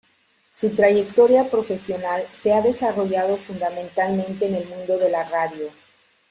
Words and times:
Su 0.55 0.71
trayectoria 0.71 1.51
profesional 1.51 2.25
se 2.35 2.53
ha 2.55 2.61
desarrollado 2.63 3.37
fundamentalmente 3.37 4.47
en 4.47 4.55
el 4.55 4.67
mundo 4.67 4.97
de 4.97 5.09
la 5.11 5.25
radio. 5.29 5.69